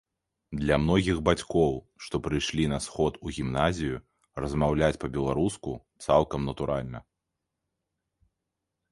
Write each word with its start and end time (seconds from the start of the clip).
Для 0.59 0.75
многіх 0.83 1.17
бацькоў, 1.27 1.73
што 2.05 2.15
прыйшлі 2.27 2.63
на 2.71 2.79
сход 2.85 3.19
у 3.27 3.33
гімназію, 3.35 3.97
размаўляць 4.45 4.99
па-беларуску 5.03 5.75
цалкам 6.07 6.41
натуральна. 6.51 6.99